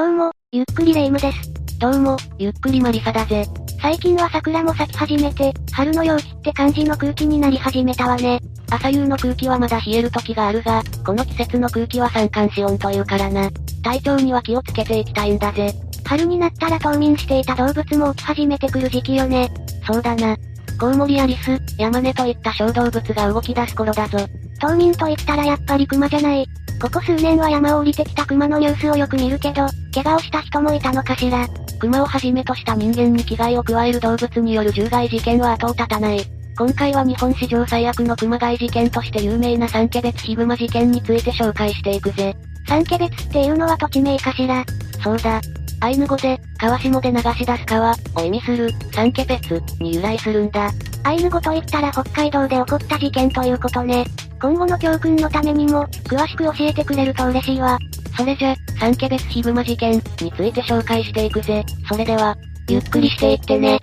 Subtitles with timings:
[0.00, 1.78] どうも、ゆっくりレ夢ムです。
[1.78, 3.44] どうも、ゆっくりマリサだぜ。
[3.82, 8.40] 最近は桜も咲き始めて、春の陽気って感じの空気になり始めたわね。
[8.70, 13.50] 朝夕の空気はまだ冷える時があるが、この季節の空気は三寒四温というからな。
[13.82, 15.70] 体調には気をつけていきたいんだぜ。
[16.06, 19.50] 春になったら冬眠していた動物も起き始めてくる時期よね。
[19.86, 20.34] そうだな。
[20.80, 24.16] コウモリやリス、ヤマネといった小動物が動き出す頃だぞ。
[24.62, 26.46] 冬眠と言ったらやっぱりクマじゃない。
[26.80, 31.46] ここ数年は山を降りてきたクマのニュースをよく見るけど、怪我をした人もいたのかしら。
[31.78, 36.22] クマをはじめとした人間に危害を加える動物による獣害事件は後を絶たない。
[36.56, 42.34] 今回は日本史上最悪のクマ害事件として有名な三家別ヒグマ事件について紹介していくぜ。
[42.66, 44.64] 三家別っていうのは土地名かしら。
[45.04, 45.40] そうだ。
[45.82, 50.70] アイヌ語で、川下で流し出す川、を意味する、三家別、に由来するんだ。
[51.04, 54.04] アイヌ語と言ったら北海道で起こった事件ということね。
[54.40, 57.78] 今後の教訓のためにも、詳しく教えてくれると嬉しいわ。
[58.16, 61.64] それじゃ、三家別ヒグマ事件、について紹介していくぜ。
[61.88, 62.36] それでは、
[62.68, 63.78] ゆっくりしていってね。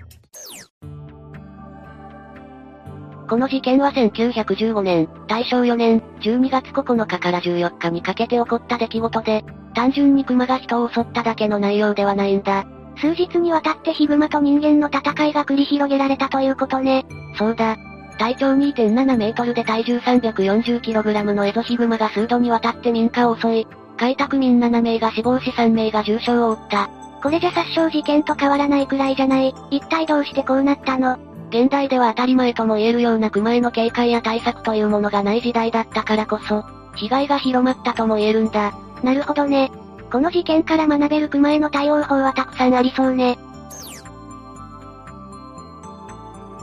[3.28, 12.64] この事件は1915年、大正4年、12月9日から14日にかけて起こった出来事で、単純に熊が人を襲っただけの内容ではないんだ。
[12.96, 17.06] 数日にわたってヒグマと人間の戦いが繰り広げられたということね。
[17.36, 17.76] そうだ。
[18.18, 23.66] 体長2.7メートルで体重 340kg のエゾヒグマが数度にわたって民家を襲い、
[23.96, 26.90] 開拓民7名が死亡し3名が重傷を負った。
[27.22, 29.54] これじゃ殺傷事件と変わらないくらいじゃない。
[29.70, 31.18] 一体どうしてこうなったの？
[31.50, 36.64] 現代では当たり前とも言えるような熊への警戒や対策というものがない時代だったからこそ、
[36.96, 38.72] 被害が広まったとも言えるんだ。
[39.02, 39.70] なるほどね。
[40.10, 43.38] この事件から学べる熊への対応法はたくさんありそうね。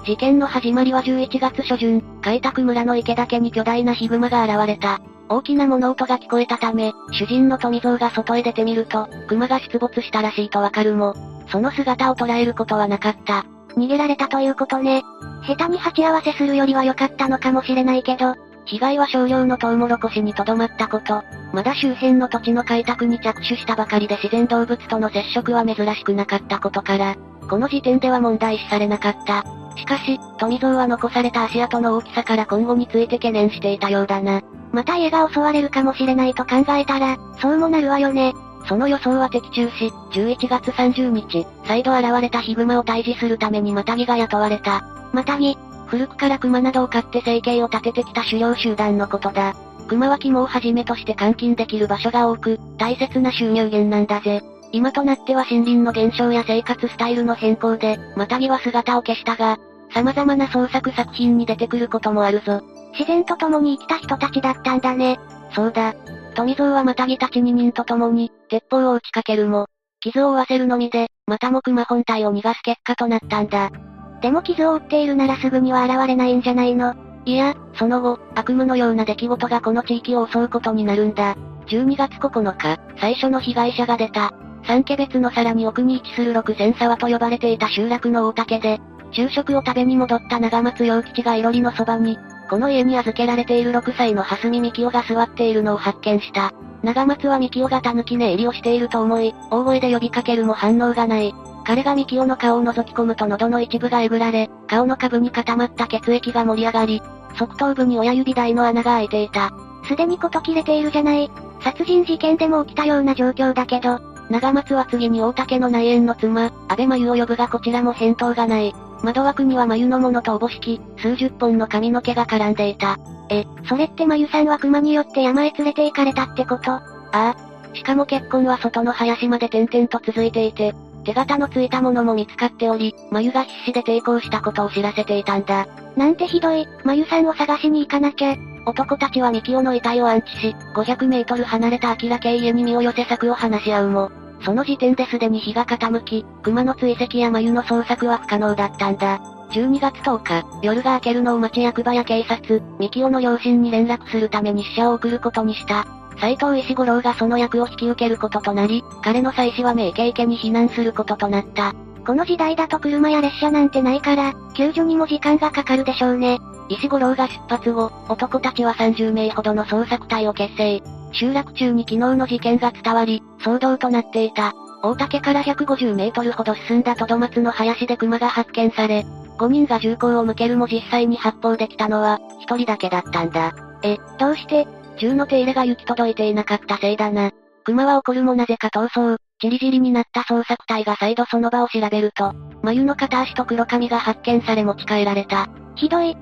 [0.05, 5.01] 事件の始まりは11月初旬、開拓村の池岳に巨大なヒグマが現れた。
[5.29, 11.15] 大きな物音が聞こえたため、主人の富蔵が外へ出てみると、熊が出没したらしいとわかるも、
[11.51, 13.45] その姿を捉えることはなかった。
[13.75, 15.01] 逃げられたということね。
[15.47, 27.15] 下手に鉢合わせするよりは良かったのかもしれないけど、被害は少量のトウモロコシにとどまったこと、まだ周辺の土地の開拓に着手したばかりで自然動物との接触は珍しくなかったことから、
[27.47, 29.43] この時点では問題視されなかった。
[29.77, 34.41] しかし、富蔵は残された足跡の大きさから今後について懸念していたようだな。
[34.71, 38.33] また家が襲われるかもしれないと考えたら、そうもなるわよね。
[38.67, 44.83] その予想は的中し、11月30日、再度現れたヒグマを退治するためにマタギが雇われた。
[45.13, 45.55] マタギ
[45.87, 49.55] 古くから熊などを飼って生計を立ててきた狩猟集団のことだ。
[49.87, 54.41] 熊は肝をはじめとして監禁できる場所が多く、大切な収入源なんだぜ。
[54.71, 59.57] 今となっては森林の減少や生活スタイルの変更で、マタギは姿を消したが、
[59.93, 62.61] 様々な創作作品に出てくることもあるぞ。
[62.93, 65.19] 自然と共に生きた人たちだったんだね。
[65.53, 65.93] そうだ。
[66.35, 69.67] 富蔵はマタギたち2人と共に、鉄砲を撃ちかけるも、
[70.01, 73.71] 傷を負わせるのみで、またも熊本体を逃がす結果となったんだ。
[74.21, 76.95] でも傷を負っているならすぐには現れないんじゃないの？
[77.25, 81.35] いや、その後、悪夢のような出来事がこの地域を襲うことになるんだ。
[81.67, 84.33] 12月9日、最初の被害者が出た。
[84.67, 88.79] 三家別のさらに奥に位置する六千沢と呼ばれていた集落の大竹で、
[89.11, 92.17] 昼食を食べに戻った長松洋吉がいろりのそばに、
[92.49, 96.51] この家に預けられている6歳の蓮見幹夫が座っているのを発見した。
[96.83, 101.33] 長松は幹夫が狸寝入りをしていると思い、大声で呼びかけるも反応がない。
[101.65, 107.01] 彼が幹夫の顔を覗き込むと喉の一部がえぐられ、顔の下部に固まった血液が盛り上がり、
[107.37, 109.51] 側頭部に親指台の穴が開いていた。
[109.87, 111.29] すでにこと切れているじゃない。
[111.61, 113.99] 殺人事件でも起きたような状況だけど、
[114.29, 118.73] 長松は次に大竹の内縁の妻、安倍真由を呼ぶがこちらも返答がない。
[119.03, 122.97] 窓枠には眉のものとおぼしき、数十本の髪の毛が絡んでいた。
[123.29, 126.71] え、それって眉さんは熊によって山へ連れて行かれたってこと？
[126.71, 127.35] ああ。
[127.73, 130.73] しかも結婚は外の林まで点々と続いていて、
[131.05, 135.67] 手形のついたものも見つかっており、眉が必死で抵抗したことを知らせていたんだ。
[135.95, 138.35] なんてひどい、眉さんを探しに行かなきゃ。
[138.65, 144.11] 男たちは幹夫の遺体を安置し、500メートル離れた明家家に身を寄せ策を話し合うも、
[144.43, 149.19] その時点ですでに日が傾き、熊の追跡や眉の捜索は不可能だったんだ。
[149.51, 155.85] 12月10日、夜が明けるのを町役場や警察、幹夫の両親に連絡するために死者を送ることにした。
[156.19, 161.73] 斎藤石五郎がその役を引き受けることとなり、彼の妻子は名家家に避難することとなった。
[162.05, 166.39] この時代だと車や列車なんてないから、救助にも時間がかかるでしょうね。
[166.69, 170.81] 石五郎が出発後、男たちは30名ほどの捜索隊を結成。
[171.11, 174.53] 集落中に昨日の事件が伝わり、騒動となっていた。
[174.83, 179.05] 大竹から150メートルほど進んだトドマツの林で熊が発見され、
[179.39, 183.53] 5人が銃口を向けるも実際に発砲できたのは、1人だけだったんだ。
[183.83, 187.31] え、どうして銃の手入れが行き届いていなかったせいだな。
[187.63, 195.49] 熊は怒るもなぜか逃走、チリジリになった捜索隊が再度その場を調べると、眉の片足と黒髪が発見され持ち帰られた。
[195.75, 196.15] ひどい。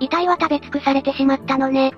[0.00, 1.92] 遺体は食べ尽くされてしまったのね。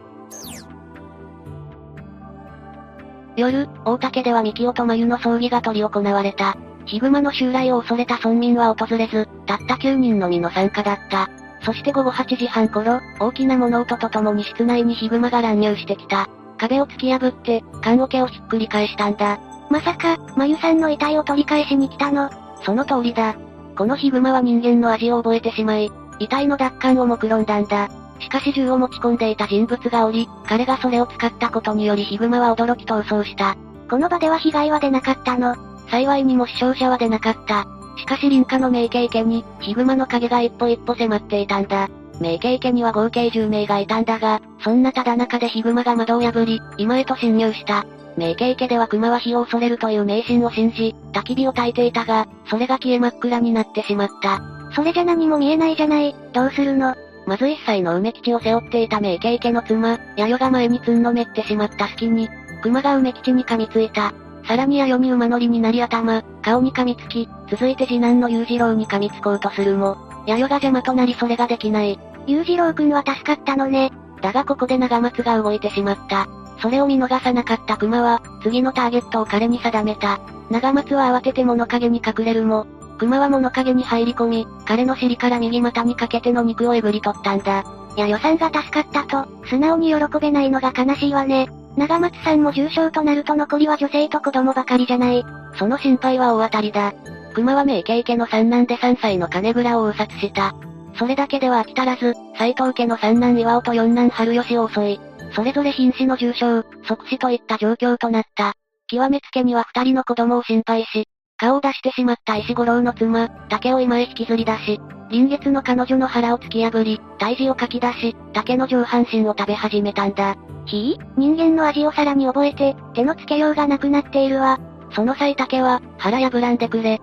[3.37, 6.57] 夜、大竹では三清と眉の葬儀が執り行われた。
[6.85, 11.31] ヒグマの襲来を恐れた村民は訪れず、たった9人のみの参加だった。
[11.65, 16.29] そして午後8時半頃、大きな物音とともに室内にヒグマが乱入してきた。
[16.59, 19.39] 壁を突き破って、棺桶をひっくり返したんだ。
[19.71, 22.31] まさか、まゆさんの遺体を取り返しに来たの？
[22.65, 23.37] その通りだ。
[23.77, 27.89] このヒグマは人間の味を覚えてしまい、遺体の奪還を目論んだんだ。
[28.21, 33.57] しかし銃を持ち込んでいた人物がおり、彼がそれを使ったことによりヒグマは驚き逃走した。
[33.89, 35.57] この場では被害は出なかったの。
[35.91, 37.67] 幸いにも死傷者は出なかった。
[37.97, 41.89] しかし林家の名家家に、ヒグマの影が一歩一歩迫っていたんだ。
[42.21, 47.85] 名家家には合計10名がいたんだが、そんなただ中でヒグマが窓を破り、今へと侵入した。
[48.17, 54.41] 名家家では熊は火を恐れるという迷信を信じ、焚き火を焚いていたが、それが消え真っ暗になってしまった。
[54.75, 56.95] それじゃ何も見えないじゃない、どうするの？
[57.27, 62.29] まず一歳の梅吉を背負っていた名家家の妻、弥生が前につんのめってしまった隙に、
[62.63, 64.13] 熊が梅吉に噛みついた。
[64.47, 69.97] さらに弥生に馬乗りになり頭、顔に噛みつき、続いて次男の裕次郎に噛みつこうとするも、
[70.27, 71.99] 弥生が邪魔となりそれができない。
[72.27, 73.93] 裕次郎くんは助かったのね。
[74.21, 76.29] だがここで長松が動いてしまった。
[76.61, 80.21] それを見逃さなかった熊は、次のターゲットを彼に定めた。
[80.51, 82.67] 長松は慌てて物陰に隠れるも、
[82.99, 87.65] 熊は物陰に入り込み、彼の尻から右股にかけての肉をえぐり取ったんだ。
[87.97, 91.49] いや予算が助かったと、素直に喜べないのが悲しいわね。
[91.77, 95.25] 長松さんも重傷となると残りは女性と子供ばかりじゃない。
[95.57, 96.93] その心配は大当たりだ。
[97.35, 100.55] 熊は名家家の三男で3歳の金倉を殺した。
[100.99, 105.01] それだけでは飽き足らず、斎藤家の三男岩尾と四男春吉を襲い、
[105.35, 108.55] それぞれ瀕死の重傷、即死といった状況となった。
[108.89, 111.07] 極めつけには二人の子供を心配し、
[111.39, 114.81] 顔を出してしまった石五郎の妻、竹を今へ引きずり出し、
[115.13, 120.37] 臨月の彼女の腹を突き破り、胎児をかき出し、竹の上半身を食べ始めたんだ。
[120.65, 124.59] ひぃ人間の味をさらに覚えて、手のつけようがなくなっているわ。
[124.93, 126.99] その際竹は、腹破らんでくれ。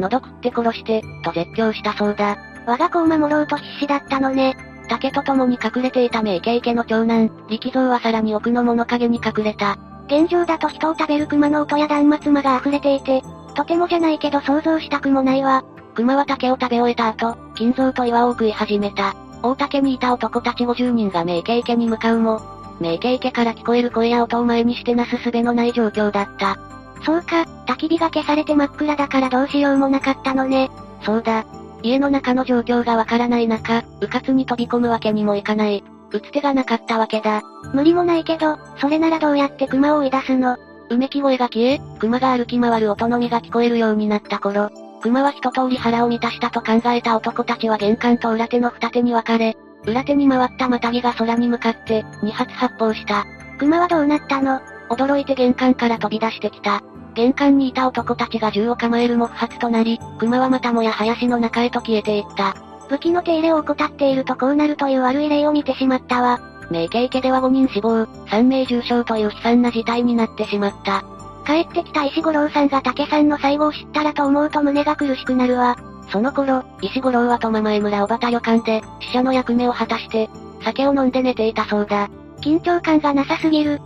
[0.00, 2.38] 喉食って殺して、と絶叫したそうだ。
[2.66, 4.56] 我が子を守ろうと必死だったのね。
[4.88, 9.76] 竹と共に隠れていた名家家の長男、力蔵はさらに奥の物陰に隠れた。
[10.06, 13.22] 現状だと人を食べる熊の音や断末魔が溢れていて、
[13.54, 15.62] とてもじゃないけど想像したくもないわ。
[15.94, 19.14] 熊は竹を食べ終えた後、金蔵と岩を食い始めた。
[19.42, 22.40] 大竹にいた男たち50人が名家家に向かうも、
[22.80, 26.58] 名家家から聞こえる声や音を前にしてなすすべのない状況だった。
[27.04, 30.70] そうか、焚き火が消されて真っ暗だからどうしようもなかったのね。
[31.04, 31.44] そうだ。
[31.82, 35.82] 家の中の状況がわからない中、迂闊に飛び込むわけにもいかない。
[36.12, 37.42] 打つ手がなかったわけだ。
[37.74, 40.56] 無理もないけど、それならどうやって熊を追い出すの？
[40.90, 44.70] うめき声が消え、熊が歩き回る音のみが聞こえるようになった頃、
[45.02, 53.26] 熊は一通り腹を満たしたと考えた男たちは玄関と裏手の二手に分かれ、裏手に回ったまたぎが空に向かって、二発発砲した。
[53.58, 54.60] 熊はどうなったの？
[54.90, 56.82] 驚いて玄関から飛び出してきた。
[57.14, 62.54] 玄関にいた男たちが銃を構えるも不発となり、熊はまたもや林の中へと消えていった。
[62.88, 66.40] 武器の手入れを怠っているとこうなるという悪い例を見てしまったわ。
[66.70, 71.04] 名家家では5人死亡、3名重傷という悲惨な事態になってしまった。
[71.44, 75.76] 帰ってきた石五郎さんが竹さんの最後を知ったらと思うと胸が苦しくなるわ。
[76.10, 80.28] その頃、石五郎は苫前村小畑旅館で、死者の役目を果たして、
[80.62, 82.08] 酒を飲んで寝ていたそうだ。
[82.40, 83.80] 緊張感がなさすぎる。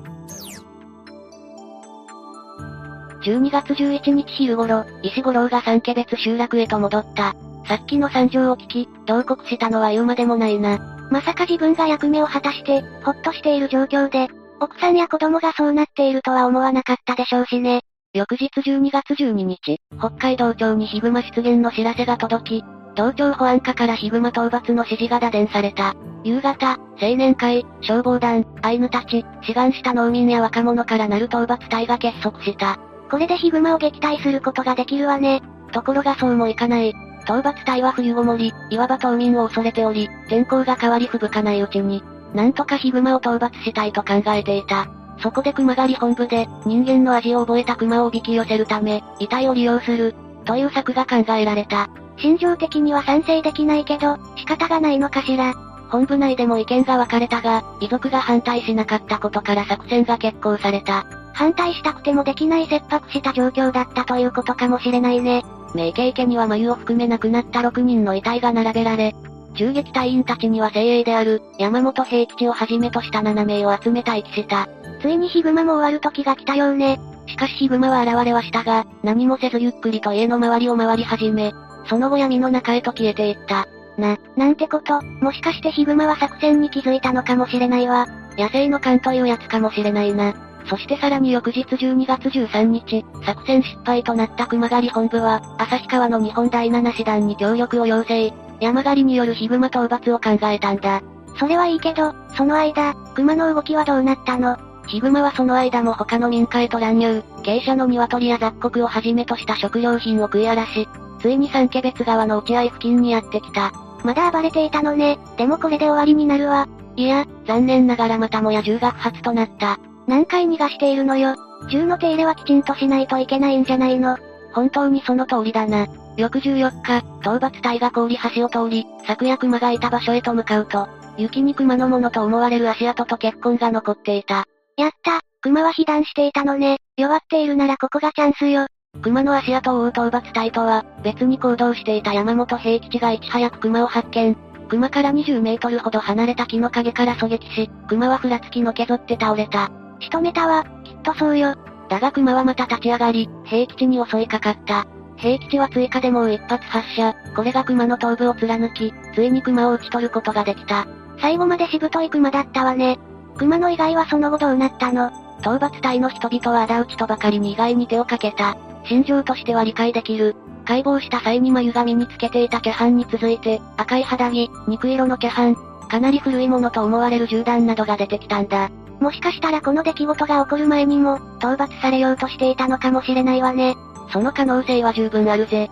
[3.23, 7.35] 12月11日昼頃、石五郎が三家別集落へと戻った。
[7.67, 10.79] さっきの惨状を聞き、同国したのは言うまでもないな。
[11.11, 17.83] まさか自分が役目を果たして、ほっとしている状況で、奥さんや子供がそうなっているとは思わなかったでしょうしね。
[18.15, 22.65] 翌日12月12日、北海道庁にヒグマ出現の知らせが届き、
[22.97, 25.95] 東京保安課からヒグマ討伐の指示が打電された。
[26.25, 32.79] 夕方、青年会、消防団、アイヌたち、志願した農民や若者からなる討伐隊が結束した。
[33.11, 35.43] これでヒグマを撃退することができるわね。
[35.73, 36.95] ところがそうもいかない。
[37.25, 42.03] 討伐隊は冬ごもり、いわば島民を恐れており、天候が変わり吹雪かないうちに、
[42.37, 44.89] なんとかヒグマを討伐したいと考えていた。
[45.21, 50.15] そこで熊狩り本部で、人間の味を覚えた熊を引き寄せるため、遺体を利用する、
[50.45, 51.89] という策が考えられた。
[52.19, 55.55] 心情的には賛成できないけど、仕方がないのかしら。
[55.89, 61.07] 本部内でも意見が分かれたが、遺族が反対しなかったことから作戦が決行された。
[61.33, 65.43] 反対したくてもできない切迫した状況だったということかもしれないね。
[65.75, 69.15] 名家家には眉を含め亡くなった6人の遺体が並べられ、
[69.57, 74.69] 銃撃隊員たちには精鋭である、山本平吉をはじめとした7名を集め待機した。
[75.01, 77.01] ついにヒグマも終わる時が来たようね。
[77.27, 81.53] しかしヒグマは現れはしたが、何もせずゆっくりと家の周りを回り始め、
[81.89, 83.67] その後闇の中へと消えていった。
[83.99, 88.07] な、なんてこと、もしかしてヒグマは作戦に気づいたのかもしれないわ。
[88.37, 90.35] 野生の勘というやつかもしれないな。
[90.69, 98.33] そしてさらに翌日12月13日、作戦失敗となった熊狩り本部は、旭川の日本第7師団に協力を要請。
[98.61, 101.03] 山狩りによるヒグマ討伐を考えたんだ。
[101.39, 104.57] それはいいけど、その間、熊の動きはどうなったの？
[104.87, 110.89] ヒグマはその間も他の民家へと乱入、傾斜の鶏や雑穀をはじめとした食料品を食い荒らし、
[111.21, 113.73] ついに三家別川の落合付近にやってきた。
[114.05, 115.19] まだ暴れていたのね。
[115.37, 116.69] でもこれで終わりになるわ。
[116.95, 119.79] いや、残念ながらまたもや銃学発となった。
[120.07, 121.35] 何回逃がしているのよ。
[121.69, 124.17] 銃の手入れはきちんとしないといけないんじゃないの？
[124.53, 125.87] 本当にその通りだな。
[126.17, 134.45] 翌14日、討伐隊が氷橋を通り、昨夜熊がいた場所へと向かうと、雪に熊のものと思われる足跡と血痕が残っていた。
[134.77, 136.79] やった、熊は被弾していたのね。
[136.97, 138.67] 弱っているならここがチャンスよ。
[139.03, 144.37] 熊の足跡を追う討伐隊とは、別に行動していた山本平吉がいち早く熊を発見。
[144.69, 149.71] 熊から20メートルほど離れた木の陰から狙撃し、熊はふらつきのけぞって倒れた。
[150.01, 151.55] 仕留めたわ、きっとそうよ。
[151.89, 154.87] だが熊はまた立ち上がり、平吉に襲いかかった。
[155.17, 160.87] 平吉は追加でもう一発発射、これが熊の頭部を貫き、ついに熊を撃ち取ることができた。
[161.21, 162.99] 最後までしぶとい熊だったわね。
[163.37, 165.09] 熊の以外はその後どうなったの？
[165.41, 168.57] 討伐隊の人々は仇討ちとばかりに意外に手をかけた。
[168.85, 170.37] 心情としては理解できる。
[170.65, 175.55] 解剖した際に眉髪につけていた毛斑に続いて、赤い肌着、肉色の毛斑、
[175.89, 178.71] かなり古いものと思われる銃弾などが出てきたんだ。
[179.01, 183.77] もしかしたらこの出来事が起こる前にも、討伐されようとしていたのかもしれないわね。
[184.11, 185.69] その可能性は十分あるぜ。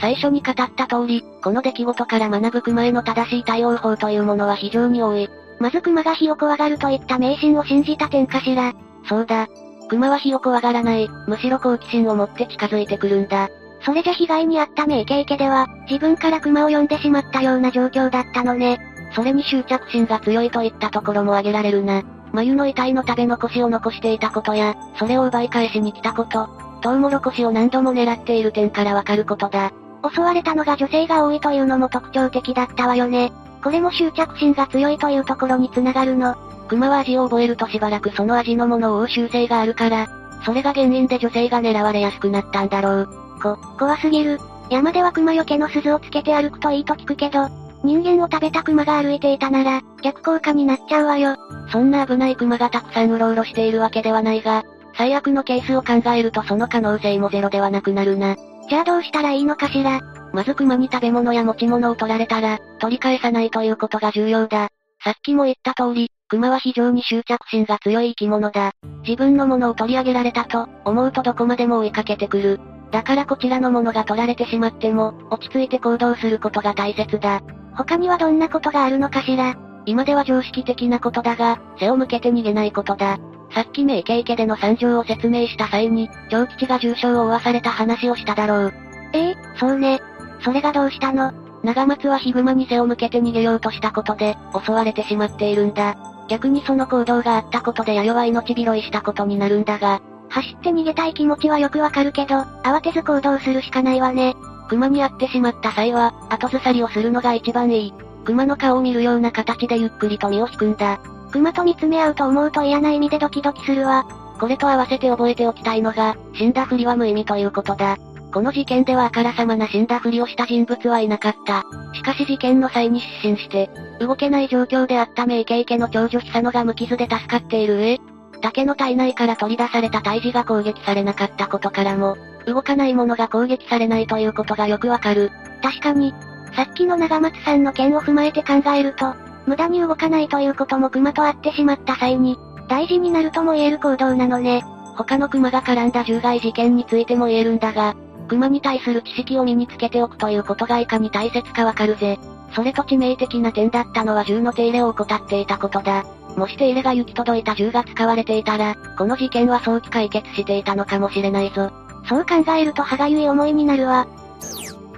[0.00, 5.28] 最初に語った通り、この出来事から学ぶ熊への正しい対応法というものは非常に多い。
[5.60, 8.72] まず熊が火を怖がるといった迷信を信じた点かしら。
[9.08, 9.46] そうだ。
[9.88, 13.48] 熊は火を怖がらない、むしろ好奇心を持って近づいてくるんだ。
[13.84, 18.80] それじゃ被害に遭った名家家では、自分から熊を呼んでしまったような状況だったのね。
[19.14, 22.02] それに執着心が強いといったところも挙げられるな。
[22.32, 26.48] 眉の遺体の食べ残しを残していたことや、それを奪い返しに来たこと、
[26.80, 29.72] トウモロコシを何度も狙っている点からわかることだ。
[30.12, 33.32] 襲われたのが女性が多いというのも特徴的だったわよね。
[33.62, 36.36] これも執着心が強いというところに繋がるの。
[36.68, 40.08] 熊は味を覚えるとしばらくその味のものを追う習性があるから、
[40.44, 43.08] それが原因で女性が狙われやすくなったんだろう。
[43.40, 44.40] こ、怖すぎる。
[44.70, 47.48] 山では熊よけの鈴をつけて歩くといいと聞くけど、
[47.84, 51.36] 人間を食べた熊が歩いていたなら、逆効果になっちゃうわよ。
[51.70, 54.62] そんな危ない熊がたくさんうろうろしているわけではないが、
[54.96, 58.36] 最悪のケースを考えるとその可能性もゼロではなくなるな。
[58.68, 60.00] じゃあどうしたらいいのかしら？
[60.32, 64.68] まず熊に食べ物や持ち物を取られたら、取り返さないということが重要だ。
[65.02, 68.72] さっきも言った通り、熊は非常に執着心が強い生き物だ。
[69.06, 72.60] 自分のものを取り上げられたと、思うとどこまでも追いかけてくる。
[72.92, 77.40] だからこちらのものが取られてしまっても、落ち着いて行動することが大切だ。
[77.74, 79.56] 他にはどんなことがあるのかしら？
[79.86, 83.18] 今では常識的なことだが、背を向けて逃げないことだ。
[83.54, 88.74] さっき名経家での惨状を説明した際に、長吉が重傷を負わされた話をしただろう。
[89.14, 89.30] え？
[89.30, 90.00] えそうね。
[90.44, 91.32] それがどうしたの？
[91.62, 95.96] 長松はヒグマに背を向けて逃げようとしたことで、襲われてしまっているんだ。
[96.28, 100.00] 逆にその行動があったことで弥生は命拾いしたことになるんだが、
[100.32, 104.34] 走って逃げたい気持ちはよくわかるけど、慌てず行動するしかないわね。
[104.68, 107.94] 熊に会ってしまった際は、後ずさりをするのが一番いい。
[108.24, 111.00] 熊の顔を見るような形でゆっくりと身を引くんだ。
[111.32, 114.06] 熊と見つめ合うと思うと嫌な意味でドキドキするわ。
[114.40, 117.98] これと合わせて覚えておきたいのが、死んだふりは無意味ということだ。
[118.32, 121.64] この事件ではあからさまな死んだふりをした人物はいなかった。
[121.92, 123.68] しかし事件の際に失神して、
[124.00, 128.00] 動けない状況であった名家家の長女久野が無傷で助かっている上、
[128.42, 135.30] 竹の体内から取り出された胎児が攻撃されなかったことからも、動かないものが攻撃されないということがよくわかる。
[135.62, 136.12] 確かに、
[136.54, 139.14] さっきの長松さんの件を踏まえて考えると、
[139.46, 142.36] 無駄に動かないということも熊と会ってしまった際に、
[142.68, 144.62] 大事になるとも言える行動なのね。
[144.96, 147.94] 他の熊が絡んだ獣害事件についても言えるんだが、
[148.28, 152.18] 熊に対する知識を身につけておくということがいかに大切かわかるぜ。
[152.54, 156.04] それと致命的な点だったのは銃の手入れを怠っていたことだ。
[156.36, 161.70] もし手入れが行き届いた銃が使われていたら、この事件は早期解決していたのかもしれないぞ。
[162.08, 164.06] そう考えると歯がゆい思いになるわ。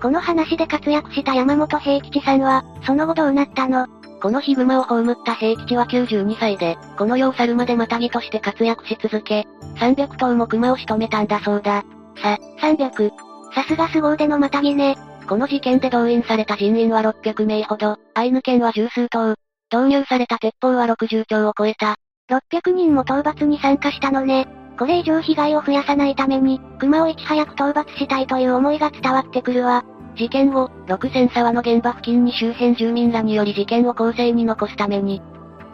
[0.00, 3.86] この話で活躍した山本平吉さんは、その後どうなったの？
[4.20, 9.46] このヒグマを葬った平吉は92歳で、この世を去るまでまたぎとして活躍し続け、
[9.76, 11.84] 300頭も熊を仕留めたんだそうだ。
[12.22, 13.10] さ、300。
[13.54, 14.96] さすが凄腕のまたぎね。
[15.26, 19.34] この事件で動員された人員は600名ほど、アイヌ県は十数頭、
[19.72, 21.96] 導入された鉄砲は60丁を超えた。
[22.30, 24.46] 600人も討伐に参加したのね。
[24.78, 29.84] これ以上被害を増やさないために、熊をいち早く討伐したいという思いが伝わってくるわ。
[30.16, 35.22] 事件後、六千沢の現場付近に周辺住民らにより事件を後世に残すために、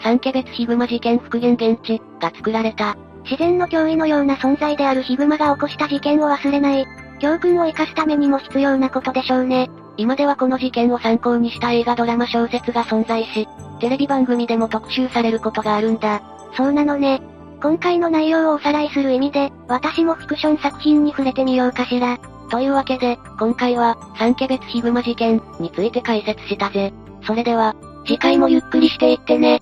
[0.02, 2.96] 三家別ヒグマ事件復元現地が作られた。
[3.24, 6.86] 自然の脅威のような存在であるヒグマが起こした事件を忘れない。
[7.20, 9.70] 教訓を生かすためにも必要なことでしょうね。
[9.96, 13.46] 今ではこの事件を参考にした映画ドラマ小説が存在し、
[13.80, 16.22] テレビ番組でも特集されることがあるんだ。
[16.56, 17.22] そうなのね。
[17.62, 22.18] 今回の内容をおさらいする意味で、私もフィクション作品に触れてみようかしら。
[22.50, 26.92] というわけで、今回は、三家別ヒグマ事件について解説したぜ。
[27.22, 29.60] それでは、次回もゆっくりしていってね。